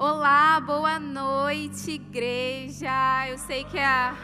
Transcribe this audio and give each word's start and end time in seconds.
Olá, 0.00 0.60
boa 0.60 0.96
noite, 1.00 1.90
igreja. 1.90 3.28
Eu 3.28 3.36
sei 3.36 3.64
que 3.64 3.80
a 3.80 4.14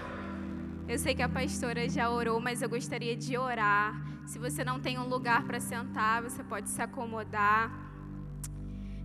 eu 0.87 0.97
sei 0.97 1.17
que 1.17 1.23
a 1.23 1.29
pastora 1.29 1.89
já 1.89 2.09
orou, 2.09 2.39
mas 2.39 2.63
eu 2.63 2.69
gostaria 2.69 3.17
de 3.17 3.37
orar. 3.37 3.93
Se 4.25 4.39
você 4.39 4.63
não 4.63 4.79
tem 4.79 5.01
um 5.01 5.09
lugar 5.09 5.43
para 5.43 5.59
sentar, 5.59 6.23
você 6.23 6.45
pode 6.45 6.69
se 6.69 6.81
acomodar. 6.81 7.73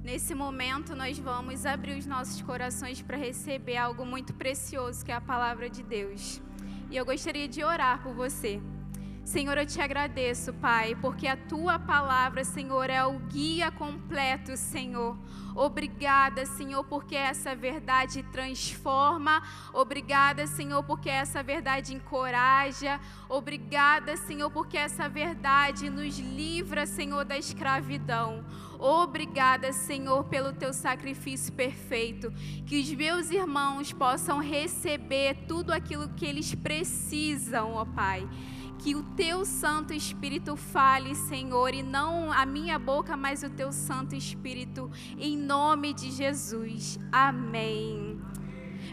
Nesse 0.04 0.36
momento, 0.36 0.95
nós 0.95 1.18
vamos 1.18 1.66
abrir 1.66 1.97
os 1.97 2.05
nossos 2.05 2.39
corações 2.43 3.01
para 3.01 3.17
receber 3.17 3.77
algo 3.77 4.05
muito 4.05 4.36
precioso, 4.36 5.04
que 5.04 5.11
é 5.11 5.15
a 5.15 5.21
palavra 5.21 5.71
de 5.71 5.81
Deus. 5.81 6.39
E 6.91 6.95
eu 6.95 7.04
gostaria 7.04 7.47
de 7.47 7.63
orar 7.63 8.04
por 8.04 8.13
você. 8.13 8.61
Senhor, 9.30 9.55
eu 9.59 9.66
te 9.68 9.80
agradeço, 9.80 10.52
Pai, 10.54 10.98
porque 11.00 11.27
a 11.27 11.38
tua 11.38 11.78
palavra, 11.78 12.43
Senhor, 12.43 12.89
é 12.89 13.05
o 13.05 13.20
guia 13.20 13.70
completo, 13.70 14.57
Senhor. 14.57 15.16
Obrigada, 15.54 16.47
Senhor, 16.47 16.83
porque 16.86 17.15
essa 17.15 17.55
verdade 17.55 18.24
transforma. 18.32 19.43
Obrigada, 19.71 20.47
Senhor, 20.47 20.82
porque 20.82 21.11
essa 21.11 21.43
verdade 21.43 21.93
encoraja. 21.93 23.00
Obrigada, 23.29 24.18
Senhor, 24.18 24.50
porque 24.50 24.79
essa 24.79 25.07
verdade 25.07 25.91
nos 25.91 26.18
livra, 26.18 26.88
Senhor, 26.88 27.24
da 27.24 27.38
escravidão. 27.38 28.43
Obrigada, 28.80 29.71
Senhor, 29.71 30.24
pelo 30.24 30.54
teu 30.54 30.74
sacrifício 30.74 31.54
perfeito. 31.54 32.33
Que 32.66 32.80
os 32.80 32.91
meus 32.91 33.30
irmãos 33.30 33.94
possam 33.94 34.39
receber 34.39 35.45
tudo 35.47 35.72
aquilo 35.72 36.09
que 36.16 36.25
eles 36.25 36.55
precisam, 36.55 37.75
ó 37.75 37.86
Pai 37.86 38.27
que 38.80 38.95
o 38.95 39.03
teu 39.03 39.44
Santo 39.45 39.94
Espírito 39.94 40.56
fale, 40.56 41.14
Senhor, 41.14 41.73
e 41.73 41.83
não 41.83 42.31
a 42.31 42.45
minha 42.45 42.80
boca, 42.80 43.17
mas 43.17 43.44
o 43.44 43.50
teu 43.50 43.73
Santo 43.73 44.16
Espírito, 44.16 44.89
em 45.17 45.38
nome 45.38 45.94
de 45.94 46.09
Jesus. 46.09 46.97
Amém. 47.11 48.17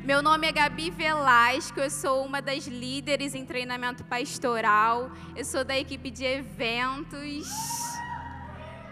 Meu 0.04 0.20
nome 0.20 0.48
é 0.48 0.52
Gabi 0.52 0.90
Velasco, 0.90 1.78
eu 1.78 1.88
sou 1.88 2.26
uma 2.26 2.42
das 2.42 2.66
líderes 2.66 3.32
em 3.32 3.44
treinamento 3.44 4.04
pastoral, 4.04 5.08
eu 5.36 5.44
sou 5.44 5.64
da 5.64 5.78
equipe 5.78 6.10
de 6.10 6.24
eventos. 6.24 7.48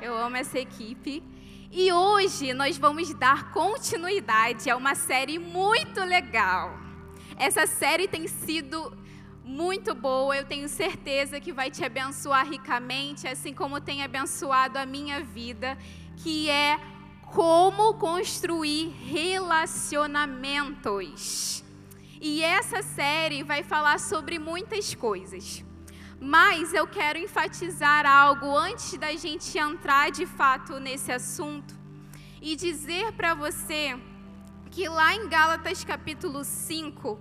Eu 0.00 0.16
amo 0.16 0.36
essa 0.36 0.60
equipe. 0.60 1.24
E 1.72 1.92
hoje 1.92 2.54
nós 2.54 2.78
vamos 2.78 3.12
dar 3.14 3.50
continuidade 3.50 4.70
a 4.70 4.76
uma 4.76 4.94
série 4.94 5.40
muito 5.40 6.04
legal. 6.04 6.78
Essa 7.36 7.66
série 7.66 8.06
tem 8.06 8.28
sido 8.28 8.96
muito 9.44 9.94
boa. 9.94 10.36
Eu 10.36 10.44
tenho 10.46 10.68
certeza 10.68 11.38
que 11.38 11.52
vai 11.52 11.70
te 11.70 11.84
abençoar 11.84 12.48
ricamente, 12.48 13.28
assim 13.28 13.52
como 13.52 13.78
tem 13.80 14.02
abençoado 14.02 14.78
a 14.78 14.86
minha 14.86 15.22
vida, 15.22 15.76
que 16.16 16.48
é 16.48 16.80
como 17.26 17.92
construir 17.94 18.88
relacionamentos. 19.04 21.62
E 22.20 22.42
essa 22.42 22.82
série 22.82 23.42
vai 23.42 23.62
falar 23.62 23.98
sobre 24.00 24.38
muitas 24.38 24.94
coisas. 24.94 25.62
Mas 26.18 26.72
eu 26.72 26.86
quero 26.86 27.18
enfatizar 27.18 28.06
algo 28.06 28.56
antes 28.56 28.96
da 28.96 29.14
gente 29.14 29.58
entrar 29.58 30.10
de 30.10 30.24
fato 30.24 30.80
nesse 30.80 31.12
assunto 31.12 31.74
e 32.40 32.56
dizer 32.56 33.12
para 33.12 33.34
você 33.34 33.94
que 34.70 34.88
lá 34.88 35.14
em 35.14 35.28
Gálatas 35.28 35.84
capítulo 35.84 36.42
5, 36.44 37.20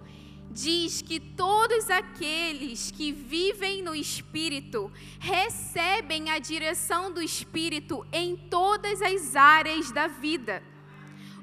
diz 0.53 1.01
que 1.01 1.19
todos 1.19 1.89
aqueles 1.89 2.91
que 2.91 3.11
vivem 3.11 3.81
no 3.81 3.95
Espírito 3.95 4.91
recebem 5.19 6.29
a 6.29 6.37
direção 6.37 7.11
do 7.11 7.21
Espírito 7.21 8.05
em 8.13 8.35
todas 8.35 9.01
as 9.01 9.35
áreas 9.35 9.91
da 9.91 10.07
vida. 10.07 10.61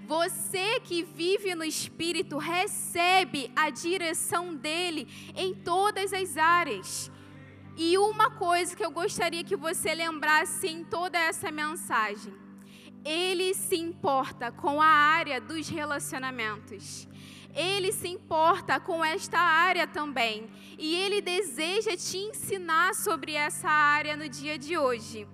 Você 0.07 0.81
que 0.81 1.03
vive 1.03 1.55
no 1.55 1.65
Espírito 1.65 2.39
recebe 2.39 3.51
a 3.55 3.71
direção 3.71 4.55
dele 4.55 5.09
em 5.37 5.55
todas 5.55 6.13
as 6.13 6.37
áreas. 6.37 7.11
E 7.77 7.97
uma 7.99 8.31
coisa 8.31 8.75
que 8.77 8.85
eu 8.85 8.91
gostaria 8.91 9.45
que 9.45 9.57
você 9.57 9.95
lembrasse 9.95 10.69
em 10.69 10.85
toda 10.85 11.19
essa 11.19 11.51
mensagem: 11.51 12.33
ele 13.05 13.55
se 13.55 13.77
importa 13.77 14.53
com 14.53 14.81
a 14.81 14.87
área 14.87 15.41
dos 15.41 15.69
relacionamentos. 15.69 17.09
Ele 17.55 17.93
se 17.93 18.09
importa 18.09 18.79
com 18.79 19.05
esta 19.05 19.39
área 19.39 19.87
também. 19.87 20.49
E 20.79 20.95
Ele 20.95 21.21
deseja 21.21 21.97
te 21.97 22.17
ensinar 22.17 22.95
sobre 22.95 23.33
essa 23.33 23.69
área 23.69 24.17
no 24.17 24.29
dia 24.29 24.59
de 24.59 24.79
hoje. 24.79 25.27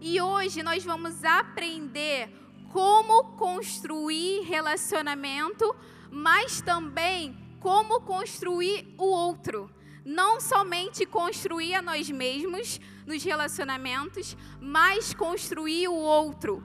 E 0.00 0.20
hoje 0.20 0.62
nós 0.62 0.84
vamos 0.84 1.24
aprender 1.24 2.30
como 2.72 3.36
construir 3.36 4.42
relacionamento, 4.42 5.74
mas 6.10 6.60
também 6.60 7.36
como 7.60 8.00
construir 8.02 8.94
o 8.98 9.04
outro. 9.04 9.70
Não 10.04 10.40
somente 10.40 11.04
construir 11.04 11.74
a 11.74 11.82
nós 11.82 12.08
mesmos 12.08 12.80
nos 13.06 13.24
relacionamentos, 13.24 14.36
mas 14.60 15.12
construir 15.12 15.88
o 15.88 15.94
outro. 15.94 16.62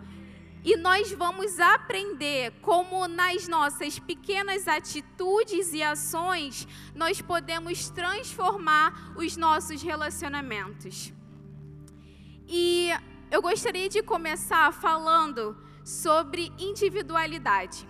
E 0.63 0.77
nós 0.77 1.11
vamos 1.11 1.59
aprender 1.59 2.51
como 2.61 3.07
nas 3.07 3.47
nossas 3.47 3.97
pequenas 3.97 4.67
atitudes 4.67 5.73
e 5.73 5.81
ações 5.81 6.67
nós 6.93 7.19
podemos 7.19 7.89
transformar 7.89 9.13
os 9.17 9.35
nossos 9.35 9.81
relacionamentos. 9.81 11.11
E 12.47 12.89
eu 13.31 13.41
gostaria 13.41 13.89
de 13.89 14.03
começar 14.03 14.71
falando 14.71 15.57
sobre 15.83 16.51
individualidade. 16.59 17.87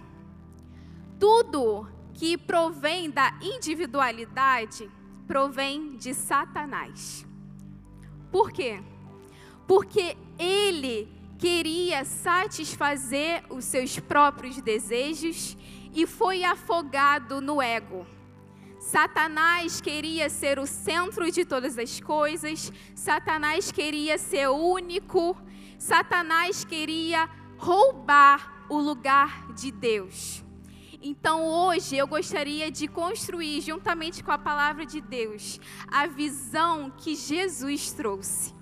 Tudo 1.19 1.87
que 2.13 2.37
provém 2.37 3.09
da 3.09 3.37
individualidade 3.41 4.89
provém 5.27 5.97
de 5.97 6.13
Satanás. 6.13 7.25
Por 8.31 8.51
quê? 8.51 8.81
Porque 9.67 10.15
ele 10.37 11.20
queria 11.41 12.05
satisfazer 12.05 13.43
os 13.49 13.65
seus 13.65 13.97
próprios 13.97 14.61
desejos 14.61 15.57
e 15.91 16.05
foi 16.05 16.43
afogado 16.43 17.41
no 17.41 17.59
ego. 17.59 18.05
Satanás 18.79 19.81
queria 19.81 20.29
ser 20.29 20.59
o 20.59 20.67
centro 20.67 21.31
de 21.31 21.43
todas 21.43 21.79
as 21.79 21.99
coisas, 21.99 22.71
Satanás 22.93 23.71
queria 23.71 24.19
ser 24.19 24.49
único, 24.49 25.35
Satanás 25.79 26.63
queria 26.63 27.27
roubar 27.57 28.67
o 28.69 28.77
lugar 28.77 29.51
de 29.53 29.71
Deus. 29.71 30.43
Então 31.01 31.43
hoje 31.43 31.97
eu 31.97 32.05
gostaria 32.05 32.69
de 32.69 32.87
construir, 32.87 33.61
juntamente 33.61 34.23
com 34.23 34.31
a 34.31 34.37
palavra 34.37 34.85
de 34.85 35.01
Deus, 35.01 35.59
a 35.87 36.05
visão 36.05 36.91
que 36.91 37.15
Jesus 37.15 37.91
trouxe. 37.91 38.60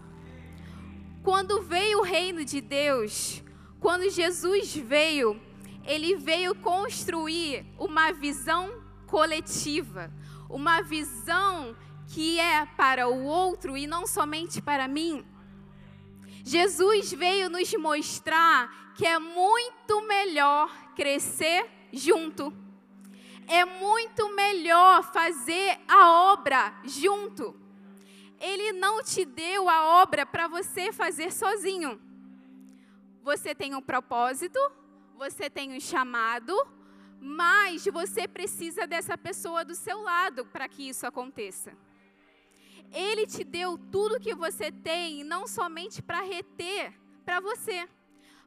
Quando 1.30 1.62
veio 1.62 2.00
o 2.00 2.02
reino 2.02 2.44
de 2.44 2.60
Deus, 2.60 3.44
quando 3.80 4.10
Jesus 4.10 4.76
veio, 4.76 5.40
ele 5.86 6.16
veio 6.16 6.56
construir 6.56 7.68
uma 7.78 8.12
visão 8.12 8.82
coletiva, 9.06 10.12
uma 10.50 10.82
visão 10.82 11.78
que 12.08 12.40
é 12.40 12.66
para 12.66 13.08
o 13.08 13.26
outro 13.26 13.78
e 13.78 13.86
não 13.86 14.08
somente 14.08 14.60
para 14.60 14.88
mim. 14.88 15.24
Jesus 16.44 17.14
veio 17.14 17.48
nos 17.48 17.72
mostrar 17.76 18.96
que 18.96 19.06
é 19.06 19.20
muito 19.20 20.02
melhor 20.08 20.68
crescer 20.96 21.64
junto. 21.94 22.52
É 23.48 23.64
muito 23.66 24.34
melhor 24.34 25.04
fazer 25.14 25.78
a 25.88 26.32
obra 26.34 26.74
junto. 26.86 27.69
Ele 28.40 28.72
não 28.74 29.04
te 29.04 29.26
deu 29.26 29.68
a 29.68 30.02
obra 30.02 30.26
para 30.26 30.48
você 30.48 30.94
fazer 30.94 31.32
sozinho. 31.32 32.00
Você 33.22 33.54
tem 33.54 33.76
um 33.76 33.82
propósito, 33.82 34.60
você 35.18 35.50
tem 35.50 35.76
um 35.76 35.80
chamado, 35.80 36.56
mas 37.20 37.86
você 37.86 38.28
precisa 38.28 38.88
dessa 38.88 39.18
pessoa 39.18 39.66
do 39.66 39.76
seu 39.76 40.02
lado 40.02 40.46
para 40.46 40.70
que 40.70 40.88
isso 40.88 41.06
aconteça. 41.06 41.74
Ele 42.92 43.28
te 43.28 43.44
deu 43.44 43.78
tudo 43.78 44.20
que 44.20 44.34
você 44.34 44.72
tem, 44.72 45.24
não 45.24 45.46
somente 45.48 46.02
para 46.02 46.22
reter 46.22 46.94
para 47.24 47.40
você, 47.40 47.88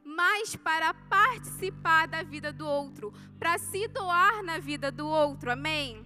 mas 0.03 0.55
para 0.55 0.93
participar 0.93 2.07
da 2.07 2.23
vida 2.23 2.51
do 2.51 2.67
outro, 2.67 3.13
para 3.39 3.57
se 3.57 3.87
doar 3.87 4.43
na 4.43 4.57
vida 4.57 4.91
do 4.91 5.07
outro. 5.07 5.51
Amém? 5.51 6.05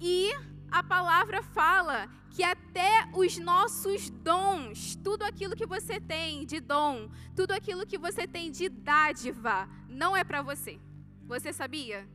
E 0.00 0.30
a 0.78 0.82
palavra 0.82 1.40
fala 1.40 2.08
que 2.30 2.42
até 2.42 3.08
os 3.12 3.38
nossos 3.38 4.10
dons, 4.10 4.96
tudo 4.96 5.22
aquilo 5.22 5.54
que 5.54 5.64
você 5.64 6.00
tem 6.00 6.44
de 6.44 6.58
dom, 6.58 7.08
tudo 7.36 7.52
aquilo 7.52 7.86
que 7.86 7.96
você 7.96 8.26
tem 8.26 8.50
de 8.50 8.68
dádiva, 8.68 9.68
não 9.88 10.16
é 10.16 10.24
para 10.24 10.42
você. 10.42 10.80
Você 11.26 11.52
sabia? 11.52 12.08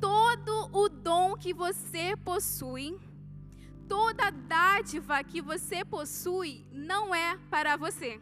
Todo 0.00 0.70
o 0.72 0.88
dom 0.88 1.36
que 1.36 1.52
você 1.52 2.16
possui, 2.30 2.96
toda 3.88 4.30
dádiva 4.30 5.24
que 5.24 5.42
você 5.42 5.84
possui, 5.84 6.64
não 6.70 7.12
é 7.12 7.36
para 7.50 7.76
você. 7.76 8.20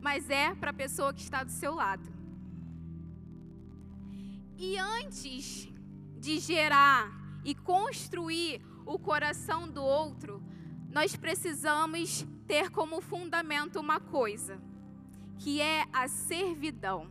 mas 0.00 0.28
é 0.30 0.52
para 0.54 0.70
a 0.70 0.74
pessoa 0.74 1.14
que 1.14 1.20
está 1.20 1.44
do 1.44 1.52
seu 1.52 1.74
lado. 1.74 2.08
E 4.58 4.76
antes 4.76 5.68
de 6.18 6.38
gerar 6.40 7.21
e 7.44 7.54
construir 7.54 8.62
o 8.86 8.98
coração 8.98 9.68
do 9.68 9.82
outro, 9.82 10.42
nós 10.90 11.16
precisamos 11.16 12.26
ter 12.46 12.70
como 12.70 13.00
fundamento 13.00 13.80
uma 13.80 13.98
coisa, 13.98 14.60
que 15.38 15.60
é 15.60 15.86
a 15.92 16.08
servidão. 16.08 17.10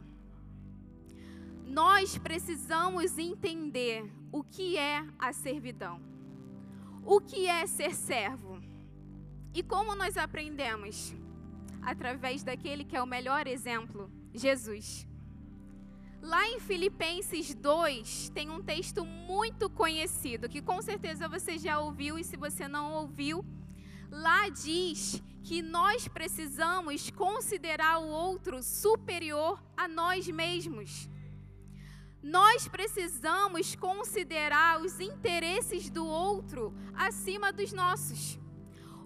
Nós 1.66 2.18
precisamos 2.18 3.18
entender 3.18 4.12
o 4.32 4.44
que 4.44 4.78
é 4.78 5.06
a 5.18 5.34
servidão. 5.34 6.02
O 7.06 7.20
que 7.20 7.48
é 7.48 7.66
ser 7.66 7.96
servo? 7.96 8.62
E 9.54 9.64
como 9.64 9.96
nós 9.96 10.18
aprendemos? 10.18 11.16
Através 11.82 12.44
daquele 12.44 12.86
que 12.86 12.96
é 12.96 13.02
o 13.02 13.08
melhor 13.08 13.48
exemplo, 13.48 14.12
Jesus. 14.34 15.08
Lá 16.22 16.48
em 16.48 16.60
Filipenses 16.60 17.56
2, 17.56 18.30
tem 18.30 18.50
um 18.52 18.62
texto 18.62 19.04
muito 19.04 19.68
conhecido, 19.70 20.48
que 20.48 20.62
com 20.62 20.80
certeza 20.80 21.28
você 21.28 21.58
já 21.58 21.80
ouviu, 21.80 22.18
e 22.20 22.24
se 22.24 22.38
você 22.38 22.68
não 22.68 22.94
ouviu, 22.94 23.44
lá 24.12 24.48
diz 24.50 25.22
que 25.44 25.64
nós 25.64 26.08
precisamos 26.08 27.10
considerar 27.10 27.98
o 27.98 28.08
outro 28.08 28.62
superior 28.62 29.60
a 29.76 29.88
nós 29.88 30.28
mesmos. 30.28 31.10
Nós 32.22 32.68
precisamos 32.68 33.76
considerar 33.76 34.80
os 34.80 35.00
interesses 35.00 35.90
do 35.90 36.06
outro 36.06 36.72
acima 36.94 37.52
dos 37.52 37.74
nossos. 37.74 38.40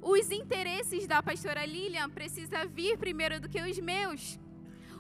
Os 0.02 0.30
interesses 0.32 1.08
da 1.08 1.24
pastora 1.24 1.66
Lilian 1.66 2.10
precisam 2.10 2.68
vir 2.68 2.98
primeiro 2.98 3.40
do 3.40 3.48
que 3.48 3.62
os 3.62 3.80
meus. 3.80 4.38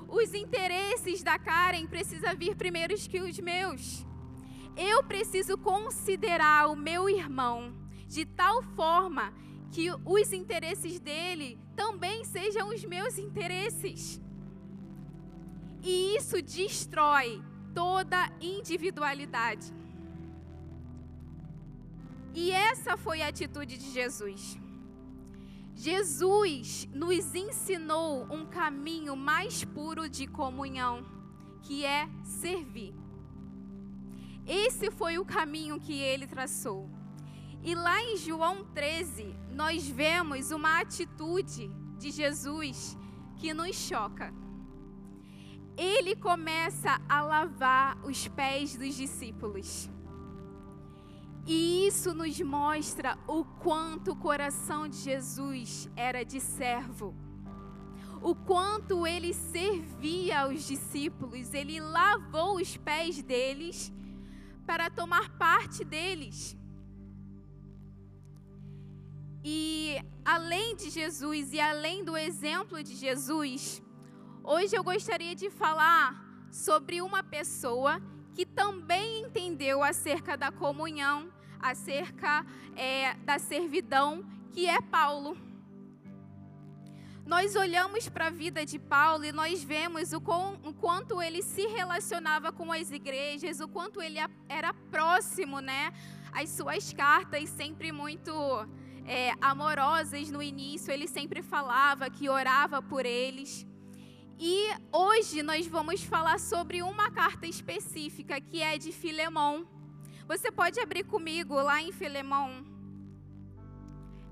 Os 0.07 0.33
interesses 0.33 1.23
da 1.23 1.37
Karen 1.37 1.87
precisam 1.87 2.35
vir 2.35 2.55
primeiro 2.55 2.95
que 2.95 3.19
os 3.19 3.39
meus. 3.39 4.05
Eu 4.75 5.03
preciso 5.03 5.57
considerar 5.57 6.69
o 6.69 6.75
meu 6.75 7.09
irmão 7.09 7.73
de 8.07 8.25
tal 8.25 8.61
forma 8.61 9.33
que 9.71 9.89
os 10.05 10.31
interesses 10.31 10.99
dele 10.99 11.59
também 11.75 12.23
sejam 12.23 12.69
os 12.69 12.83
meus 12.83 13.17
interesses. 13.17 14.21
E 15.83 16.15
isso 16.15 16.41
destrói 16.41 17.41
toda 17.73 18.31
individualidade. 18.39 19.73
E 22.33 22.51
essa 22.51 22.97
foi 22.97 23.21
a 23.21 23.27
atitude 23.27 23.77
de 23.77 23.91
Jesus. 23.91 24.57
Jesus 25.75 26.87
nos 26.93 27.35
ensinou 27.35 28.25
um 28.31 28.45
caminho 28.45 29.15
mais 29.15 29.65
puro 29.65 30.09
de 30.09 30.25
comunhão, 30.25 31.05
que 31.61 31.83
é 31.83 32.09
servir. 32.23 32.95
Esse 34.47 34.89
foi 34.89 35.17
o 35.17 35.25
caminho 35.25 35.79
que 35.79 35.93
ele 35.93 36.25
traçou. 36.25 36.89
E 37.61 37.75
lá 37.75 38.01
em 38.01 38.15
João 38.15 38.63
13, 38.73 39.35
nós 39.51 39.87
vemos 39.87 40.51
uma 40.51 40.79
atitude 40.79 41.69
de 41.97 42.09
Jesus 42.09 42.97
que 43.35 43.53
nos 43.53 43.75
choca. 43.75 44.33
Ele 45.75 46.15
começa 46.15 47.01
a 47.09 47.21
lavar 47.21 47.97
os 48.05 48.27
pés 48.29 48.77
dos 48.77 48.95
discípulos. 48.95 49.89
E 51.47 51.85
isso 51.85 52.13
nos 52.13 52.39
mostra 52.41 53.17
o 53.27 53.45
quanto 53.45 54.11
o 54.11 54.15
coração 54.15 54.87
de 54.87 54.97
Jesus 54.97 55.87
era 55.95 56.23
de 56.23 56.39
servo. 56.39 57.13
O 58.19 58.33
quanto 58.33 59.05
ele 59.05 59.31
servia 59.31 60.41
aos 60.41 60.65
discípulos, 60.65 61.53
ele 61.53 61.79
lavou 61.79 62.55
os 62.55 62.75
pés 62.75 63.21
deles 63.21 63.93
para 64.65 64.89
tomar 64.89 65.37
parte 65.37 65.83
deles. 65.83 66.57
E 69.43 70.03
além 70.25 70.75
de 70.75 70.89
Jesus 70.89 71.53
e 71.53 71.59
além 71.59 72.03
do 72.03 72.17
exemplo 72.17 72.81
de 72.81 72.95
Jesus, 72.95 73.79
hoje 74.43 74.75
eu 74.75 74.83
gostaria 74.83 75.35
de 75.35 75.51
falar 75.51 76.47
sobre 76.51 76.99
uma 77.03 77.21
pessoa 77.21 78.01
que 78.33 78.43
também 78.43 79.21
entendeu 79.21 79.83
acerca 79.83 80.35
da 80.35 80.51
comunhão 80.51 81.31
acerca 81.59 82.45
é, 82.75 83.13
da 83.25 83.39
servidão, 83.39 84.25
que 84.51 84.67
é 84.67 84.81
Paulo. 84.81 85.37
Nós 87.25 87.55
olhamos 87.55 88.07
para 88.07 88.27
a 88.27 88.29
vida 88.29 88.63
de 88.63 88.77
Paulo 88.77 89.25
e 89.25 89.31
nós 89.31 89.63
vemos 89.63 90.13
o, 90.13 90.17
o, 90.17 90.73
quanto 90.73 91.19
ele 91.19 91.41
se 91.41 91.65
relacionava 91.65 92.51
com 92.51 92.71
as 92.71 92.91
igrejas, 92.91 93.59
o 93.59 93.67
quanto 93.67 93.99
ele 93.99 94.19
era 94.47 94.71
próximo, 94.91 95.59
né? 95.59 95.91
As 96.31 96.49
suas 96.49 96.93
cartas 96.93 97.49
sempre 97.49 97.91
muito 97.91 98.31
é, 99.07 99.31
amorosas 99.41 100.29
no 100.29 100.41
início, 100.41 100.93
ele 100.93 101.07
sempre 101.07 101.41
falava 101.41 102.11
que 102.11 102.29
orava 102.29 102.79
por 102.79 103.05
eles. 103.07 103.65
E 104.37 104.67
hoje 104.91 105.41
nós 105.41 105.65
vamos 105.65 106.03
falar 106.03 106.39
sobre 106.39 106.83
uma 106.83 107.09
carta 107.09 107.47
específica 107.47 108.39
que 108.39 108.61
é 108.61 108.77
de 108.77 108.91
Filemão. 108.91 109.65
Você 110.27 110.51
pode 110.51 110.79
abrir 110.79 111.03
comigo 111.03 111.53
lá 111.53 111.79
em 111.79 111.91
Filemão. 111.91 112.65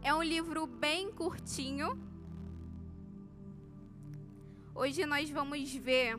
É 0.01 0.11
um 0.11 0.23
livro 0.23 0.65
bem 0.65 1.11
curtinho. 1.11 1.95
Hoje 4.73 5.05
nós 5.05 5.29
vamos 5.29 5.71
ver 5.75 6.17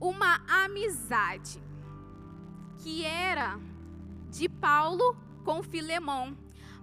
uma 0.00 0.42
amizade 0.48 1.62
que 2.78 3.04
era 3.04 3.56
de 4.28 4.48
Paulo 4.48 5.16
com 5.44 5.62
Filemão. 5.62 6.36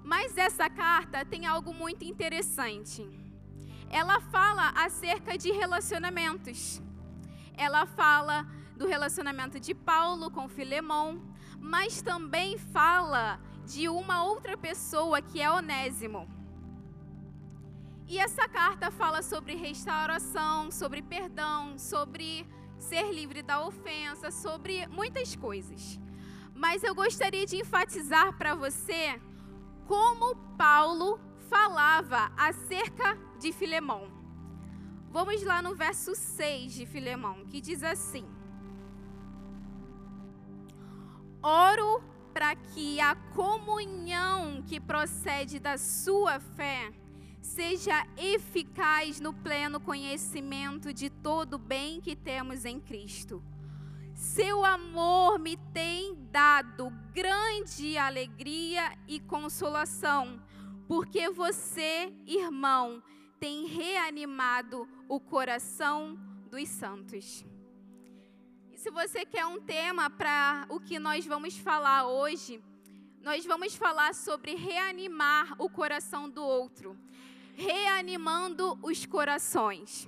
Mas 0.06 0.38
essa 0.38 0.70
carta 0.70 1.26
tem 1.26 1.46
algo 1.46 1.74
muito 1.74 2.06
interessante. 2.06 3.06
Ela 3.90 4.22
fala 4.22 4.70
acerca 4.70 5.38
de 5.38 5.52
relacionamentos. 5.52 6.82
Ela 7.58 7.86
fala 7.86 8.48
do 8.75 8.88
relacionamento 8.88 9.60
de 9.60 9.74
Paulo 9.74 10.30
com 10.30 10.48
Filemão, 10.48 11.22
mas 11.60 12.01
também 12.01 12.57
fala 12.57 13.39
de 13.66 13.88
uma 13.89 14.24
outra 14.24 14.57
pessoa 14.57 15.22
que 15.22 15.42
é 15.42 15.50
Onésimo. 15.50 16.27
E 18.07 18.19
essa 18.19 18.48
carta 18.48 18.92
fala 18.92 19.22
sobre 19.24 19.56
restauração, 19.56 20.69
sobre 20.72 21.01
perdão, 21.01 21.77
sobre 21.79 22.48
ser 22.77 23.12
livre 23.12 23.41
da 23.41 23.65
ofensa, 23.65 24.29
sobre 24.29 24.86
muitas 24.88 25.36
coisas. 25.36 26.00
Mas 26.53 26.84
eu 26.84 26.94
gostaria 26.94 27.46
de 27.46 27.58
enfatizar 27.58 28.38
para 28.38 28.53
você 28.53 29.20
como 29.88 30.36
Paulo 30.58 31.20
falava 31.50 32.32
acerca 32.38 33.17
de 33.39 33.51
Filemão. 33.51 34.12
Vamos 35.10 35.44
lá 35.44 35.62
no 35.62 35.74
verso 35.74 36.13
6 36.13 36.74
de 36.74 36.86
Filemão, 36.86 37.46
que 37.46 37.62
diz 37.62 37.84
assim: 37.84 38.25
Oro 41.48 42.02
para 42.34 42.56
que 42.56 43.00
a 43.00 43.14
comunhão 43.36 44.64
que 44.64 44.80
procede 44.80 45.60
da 45.60 45.78
sua 45.78 46.40
fé 46.40 46.92
seja 47.40 48.04
eficaz 48.18 49.20
no 49.20 49.32
pleno 49.32 49.80
conhecimento 49.80 50.92
de 50.92 51.08
todo 51.08 51.54
o 51.54 51.60
bem 51.60 52.02
que 52.02 52.16
temos 52.16 52.66
em 52.66 52.80
Cristo. 52.80 53.44
Seu 54.16 54.66
amor 54.66 55.38
me 55.38 55.56
tem 55.72 56.16
dado 56.32 56.90
grande 57.14 57.96
alegria 57.96 58.98
e 59.08 59.20
consolação, 59.20 60.42
porque 60.88 61.30
você, 61.30 62.12
irmão, 62.25 63.04
tem 63.40 63.68
reanimado 63.68 64.90
o 65.08 65.20
coração 65.20 66.18
dos 66.50 66.68
santos 66.70 67.46
se 68.86 68.92
você 68.92 69.25
quer 69.25 69.48
um 69.48 69.60
tema 69.60 70.12
para 70.12 70.68
o 70.70 70.80
que 70.80 71.00
nós 71.00 71.25
vamos 71.25 71.58
falar 71.58 72.06
hoje, 72.06 72.62
nós 73.20 73.44
vamos 73.44 73.75
falar 73.75 74.13
sobre 74.13 74.54
reanimar 74.54 75.56
o 75.58 75.68
coração 75.68 76.30
do 76.30 76.44
outro, 76.44 76.96
reanimando 77.56 78.77
os 78.84 79.04
corações. 79.04 80.08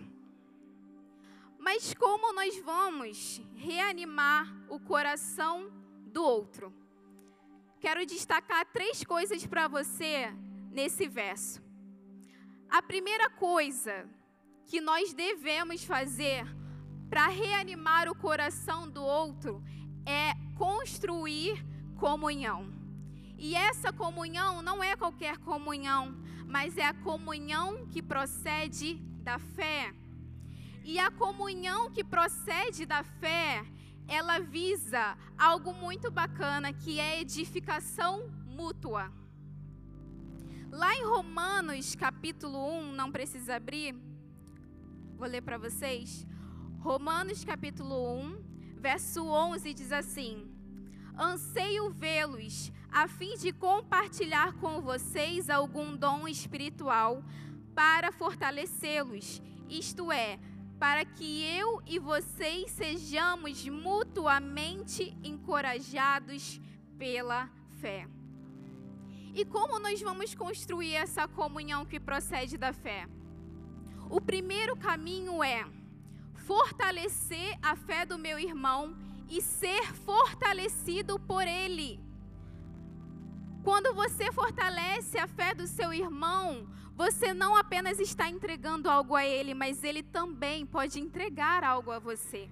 Mas 1.58 1.96
como 1.96 2.32
nós 2.34 2.56
vamos 2.60 3.42
reanimar 3.56 4.48
o 4.70 4.80
coração 4.80 5.72
do 6.14 6.22
outro? 6.22 6.72
Quero 7.80 8.06
destacar 8.06 8.64
três 8.68 9.04
coisas 9.04 9.44
para 9.44 9.68
você 9.68 10.32
nesse 10.70 11.08
verso. 11.08 11.64
A 12.70 12.84
primeira 12.84 13.28
coisa 13.28 14.08
que 14.68 14.80
nós 14.80 15.16
devemos 15.16 15.84
fazer 15.84 16.46
para 17.10 17.28
reanimar 17.28 18.10
o 18.10 18.16
coração 18.16 18.90
do 18.90 19.04
outro 19.04 19.64
é 20.06 20.34
construir 20.56 21.66
comunhão. 21.96 22.72
E 23.38 23.56
essa 23.56 23.94
comunhão 23.94 24.62
não 24.62 24.84
é 24.84 24.96
qualquer 24.96 25.38
comunhão, 25.38 26.18
mas 26.48 26.78
é 26.78 26.86
a 26.86 26.94
comunhão 26.94 27.88
que 27.88 28.02
procede 28.02 28.96
da 29.22 29.38
fé. 29.38 29.94
E 30.84 30.98
a 30.98 31.12
comunhão 31.12 31.92
que 31.92 32.04
procede 32.04 32.86
da 32.86 33.04
fé, 33.04 33.66
ela 34.08 34.40
visa 34.40 35.18
algo 35.38 35.74
muito 35.74 36.10
bacana, 36.10 36.72
que 36.72 37.00
é 37.00 37.20
edificação 37.20 38.30
mútua. 38.46 39.12
Lá 40.72 40.96
em 40.96 41.04
Romanos, 41.04 41.96
capítulo 41.96 42.58
1, 42.80 42.94
não 42.94 43.12
precisa 43.12 43.56
abrir, 43.56 43.96
vou 45.18 45.28
ler 45.28 45.42
para 45.42 45.58
vocês. 45.58 46.26
Romanos, 46.80 47.44
capítulo 47.44 48.20
1, 48.20 48.44
verso 48.80 49.26
11 49.26 49.74
diz 49.74 49.92
assim: 49.92 50.48
Anseio 51.18 51.90
vê-los, 51.90 52.72
a 52.90 53.08
fim 53.08 53.36
de 53.36 53.52
compartilhar 53.52 54.54
com 54.54 54.80
vocês 54.80 55.50
algum 55.50 55.96
dom 55.96 56.28
espiritual 56.28 57.24
para 57.76 58.12
fortalecê-los, 58.12 59.42
isto 59.68 60.12
é, 60.12 60.40
para 60.80 61.04
que 61.04 61.44
eu 61.44 61.82
e 61.86 62.00
vocês 62.00 62.72
sejamos 62.72 63.68
mutuamente 63.68 65.18
encorajados 65.24 66.62
pela 66.98 67.50
fé. 67.82 68.08
E 69.34 69.44
como 69.44 69.80
nós 69.80 70.02
vamos 70.02 70.34
construir 70.34 70.94
essa 70.94 71.28
comunhão 71.28 71.86
que 71.86 72.00
procede 72.00 72.58
da 72.58 72.72
fé? 72.72 73.08
O 74.10 74.22
primeiro 74.22 74.76
caminho 74.78 75.44
é 75.44 75.66
fortalecer 76.48 77.58
a 77.62 77.76
fé 77.76 78.06
do 78.06 78.18
meu 78.18 78.40
irmão 78.40 78.96
e 79.30 79.42
ser 79.42 79.94
fortalecido 79.94 81.20
por 81.20 81.46
ele. 81.46 82.00
Quando 83.64 83.94
você 83.94 84.32
fortalece 84.32 85.20
a 85.20 85.28
fé 85.28 85.54
do 85.54 85.68
seu 85.68 85.94
irmão, 85.94 86.66
você 86.96 87.34
não 87.34 87.54
apenas 87.56 88.00
está 88.00 88.30
entregando 88.30 88.90
algo 88.90 89.14
a 89.14 89.26
ele, 89.26 89.54
mas 89.54 89.84
ele 89.84 90.02
também 90.02 90.66
pode 90.66 91.02
entregar 91.02 91.66
algo 91.66 91.92
a 91.92 92.00
você. 92.00 92.50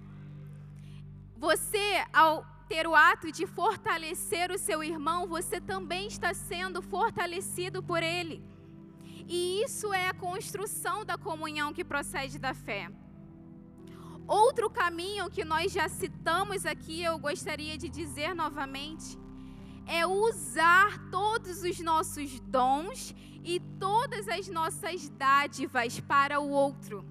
Você, 1.38 2.04
ao 2.12 2.44
ter 2.68 2.86
o 2.86 2.94
ato 2.94 3.32
de 3.32 3.46
fortalecer 3.46 4.50
o 4.50 4.58
seu 4.58 4.84
irmão, 4.84 5.26
você 5.26 5.58
também 5.58 6.06
está 6.06 6.34
sendo 6.34 6.82
fortalecido 6.82 7.82
por 7.82 8.02
ele. 8.02 8.44
E 9.26 9.62
isso 9.64 9.92
é 9.94 10.06
a 10.06 10.14
construção 10.14 11.04
da 11.04 11.16
comunhão 11.16 11.72
que 11.72 11.84
procede 11.84 12.38
da 12.38 12.52
fé. 12.52 12.90
Outro 14.26 14.68
caminho 14.68 15.30
que 15.30 15.44
nós 15.44 15.72
já 15.72 15.88
citamos 15.88 16.66
aqui, 16.66 17.00
eu 17.00 17.16
gostaria 17.16 17.78
de 17.78 17.88
dizer 17.88 18.34
novamente, 18.34 19.16
é 19.86 20.04
usar 20.04 20.98
todos 21.10 21.62
os 21.62 21.78
nossos 21.78 22.40
dons 22.40 23.14
e 23.44 23.60
todas 23.78 24.26
as 24.26 24.48
nossas 24.48 25.08
dádivas 25.10 26.00
para 26.00 26.40
o 26.40 26.50
outro. 26.50 27.04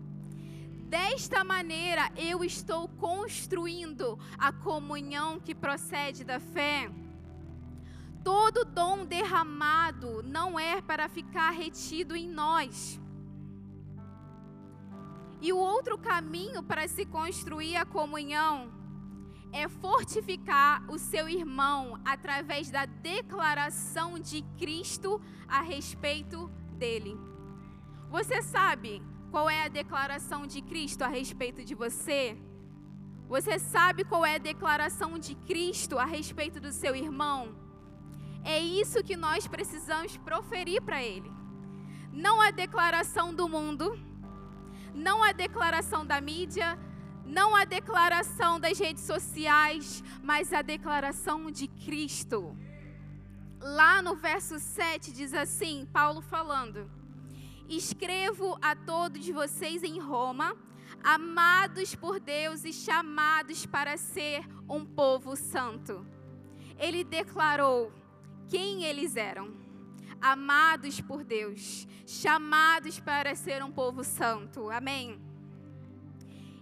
Desta 0.89 1.41
maneira, 1.43 2.11
eu 2.17 2.43
estou 2.43 2.89
construindo 2.89 4.19
a 4.37 4.51
comunhão 4.51 5.39
que 5.39 5.55
procede 5.55 6.25
da 6.25 6.39
fé. 6.39 6.91
Todo 8.25 8.65
dom 8.65 9.05
derramado 9.05 10.21
não 10.21 10.59
é 10.59 10.81
para 10.81 11.07
ficar 11.07 11.51
retido 11.51 12.13
em 12.13 12.27
nós 12.27 12.99
e 15.41 15.51
o 15.53 15.57
outro 15.57 15.97
caminho 15.97 16.63
para 16.63 16.87
se 16.87 17.05
construir 17.05 17.75
a 17.75 17.85
comunhão 17.85 18.71
é 19.51 19.69
fortificar 19.69 20.83
o 20.89 20.97
seu 20.99 21.29
irmão 21.29 21.99
através 22.03 22.69
da 22.69 22.85
declaração 22.85 24.19
de 24.19 24.41
Cristo 24.57 25.21
a 25.47 25.61
respeito 25.61 26.49
dele. 26.73 27.17
Você 28.09 28.41
sabe 28.41 29.01
qual 29.31 29.49
é 29.49 29.63
a 29.63 29.69
declaração 29.69 30.45
de 30.45 30.61
Cristo 30.61 31.03
a 31.03 31.07
respeito 31.07 31.63
de 31.63 31.73
você? 31.73 32.37
Você 33.27 33.57
sabe 33.57 34.03
qual 34.03 34.25
é 34.25 34.35
a 34.35 34.39
declaração 34.39 35.17
de 35.17 35.35
Cristo 35.35 35.97
a 35.97 36.05
respeito 36.05 36.59
do 36.59 36.71
seu 36.71 36.95
irmão? 36.95 37.55
É 38.43 38.59
isso 38.59 39.03
que 39.03 39.15
nós 39.15 39.47
precisamos 39.47 40.17
proferir 40.17 40.81
para 40.81 41.01
ele. 41.01 41.31
Não 42.11 42.39
a 42.39 42.51
declaração 42.51 43.33
do 43.33 43.49
mundo, 43.49 43.97
não 44.95 45.21
a 45.21 45.31
declaração 45.31 46.05
da 46.05 46.21
mídia, 46.21 46.79
não 47.25 47.55
a 47.55 47.65
declaração 47.65 48.59
das 48.59 48.79
redes 48.79 49.03
sociais, 49.03 50.03
mas 50.23 50.53
a 50.53 50.61
declaração 50.61 51.51
de 51.51 51.67
Cristo. 51.67 52.55
Lá 53.59 54.01
no 54.01 54.15
verso 54.15 54.59
7 54.59 55.11
diz 55.11 55.33
assim: 55.33 55.87
Paulo 55.91 56.21
falando: 56.21 56.89
Escrevo 57.67 58.57
a 58.61 58.75
todos 58.75 59.27
vocês 59.27 59.83
em 59.83 59.99
Roma, 59.99 60.55
amados 61.03 61.93
por 61.95 62.19
Deus 62.19 62.63
e 62.63 62.71
chamados 62.71 63.65
para 63.65 63.97
ser 63.97 64.45
um 64.69 64.85
povo 64.85 65.35
santo. 65.35 66.05
Ele 66.77 67.03
declarou 67.03 67.91
quem 68.47 68.83
eles 68.83 69.15
eram 69.15 69.64
amados 70.25 70.99
por 70.99 71.23
Deus, 71.23 71.87
chamados 72.07 72.99
para 72.99 73.35
ser 73.35 73.63
um 73.63 73.71
povo 73.71 74.03
santo. 74.03 74.71
Amém. 74.71 75.21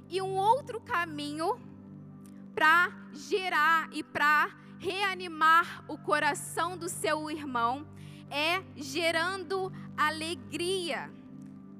E 0.09 0.21
um 0.21 0.35
outro 0.35 0.81
caminho 0.81 1.57
para 2.53 2.91
gerar 3.13 3.87
e 3.93 4.03
para 4.03 4.49
reanimar 4.77 5.85
o 5.87 5.97
coração 5.97 6.77
do 6.77 6.89
seu 6.89 7.31
irmão 7.31 7.87
é 8.29 8.61
gerando 8.75 9.71
alegria. 9.95 11.09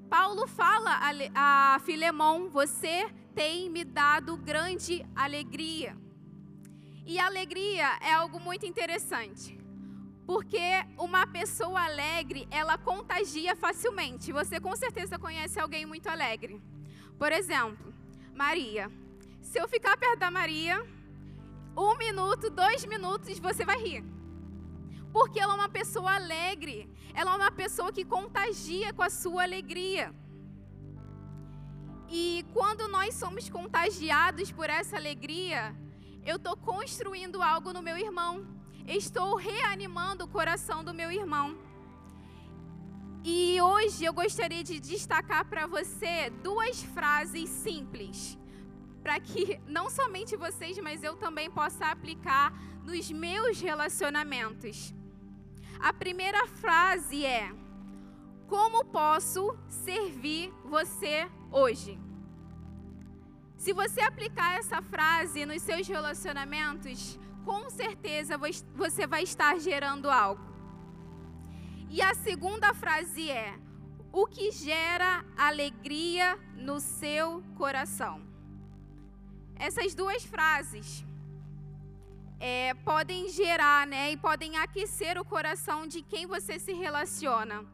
Paulo 0.08 0.46
fala 0.46 0.98
a 1.34 1.78
Filemão: 1.84 2.48
Você 2.48 3.12
tem 3.34 3.68
me 3.68 3.84
dado 3.84 4.38
grande 4.38 5.04
alegria. 5.14 5.94
E 7.04 7.18
alegria 7.18 7.98
é 8.00 8.14
algo 8.14 8.40
muito 8.40 8.64
interessante. 8.64 9.63
Porque 10.26 10.58
uma 10.98 11.26
pessoa 11.26 11.84
alegre, 11.84 12.48
ela 12.50 12.78
contagia 12.78 13.54
facilmente. 13.54 14.32
Você 14.32 14.58
com 14.58 14.74
certeza 14.74 15.18
conhece 15.18 15.60
alguém 15.60 15.84
muito 15.84 16.08
alegre. 16.08 16.62
Por 17.18 17.30
exemplo, 17.30 17.92
Maria. 18.34 18.90
Se 19.42 19.60
eu 19.60 19.68
ficar 19.68 19.96
perto 19.96 20.18
da 20.18 20.30
Maria, 20.30 20.82
um 21.76 21.96
minuto, 21.98 22.48
dois 22.48 22.84
minutos, 22.86 23.38
você 23.38 23.64
vai 23.64 23.78
rir. 23.78 24.04
Porque 25.12 25.38
ela 25.38 25.52
é 25.52 25.56
uma 25.56 25.68
pessoa 25.68 26.14
alegre. 26.14 26.88
Ela 27.12 27.32
é 27.32 27.36
uma 27.36 27.52
pessoa 27.52 27.92
que 27.92 28.04
contagia 28.04 28.92
com 28.92 29.02
a 29.02 29.10
sua 29.10 29.42
alegria. 29.42 30.14
E 32.08 32.44
quando 32.52 32.88
nós 32.88 33.14
somos 33.14 33.48
contagiados 33.50 34.50
por 34.50 34.70
essa 34.70 34.96
alegria, 34.96 35.76
eu 36.24 36.36
estou 36.36 36.56
construindo 36.56 37.42
algo 37.42 37.72
no 37.72 37.82
meu 37.82 37.98
irmão 37.98 38.46
estou 38.86 39.36
reanimando 39.36 40.24
o 40.24 40.28
coração 40.28 40.84
do 40.84 40.92
meu 40.92 41.10
irmão. 41.10 41.56
E 43.24 43.60
hoje 43.60 44.04
eu 44.04 44.12
gostaria 44.12 44.62
de 44.62 44.78
destacar 44.78 45.46
para 45.46 45.66
você 45.66 46.30
duas 46.42 46.82
frases 46.82 47.48
simples, 47.48 48.38
para 49.02 49.18
que 49.18 49.58
não 49.66 49.88
somente 49.88 50.36
vocês, 50.36 50.78
mas 50.78 51.02
eu 51.02 51.16
também 51.16 51.50
possa 51.50 51.86
aplicar 51.86 52.52
nos 52.84 53.10
meus 53.10 53.60
relacionamentos. 53.60 54.94
A 55.80 55.92
primeira 55.92 56.46
frase 56.46 57.24
é: 57.24 57.50
Como 58.46 58.84
posso 58.84 59.56
servir 59.68 60.52
você 60.64 61.26
hoje? 61.50 61.98
Se 63.56 63.72
você 63.72 64.02
aplicar 64.02 64.58
essa 64.58 64.82
frase 64.82 65.46
nos 65.46 65.62
seus 65.62 65.88
relacionamentos, 65.88 67.18
com 67.44 67.70
certeza 67.70 68.38
você 68.74 69.06
vai 69.06 69.22
estar 69.22 69.58
gerando 69.58 70.10
algo. 70.10 70.42
E 71.90 72.00
a 72.02 72.14
segunda 72.14 72.74
frase 72.74 73.30
é: 73.30 73.58
o 74.12 74.26
que 74.26 74.50
gera 74.50 75.24
alegria 75.36 76.38
no 76.56 76.80
seu 76.80 77.42
coração. 77.56 78.22
Essas 79.56 79.94
duas 79.94 80.24
frases 80.24 81.04
é, 82.40 82.74
podem 82.74 83.28
gerar, 83.28 83.86
né, 83.86 84.12
e 84.12 84.16
podem 84.16 84.56
aquecer 84.56 85.18
o 85.18 85.24
coração 85.24 85.86
de 85.86 86.02
quem 86.02 86.26
você 86.26 86.58
se 86.58 86.72
relaciona. 86.72 87.64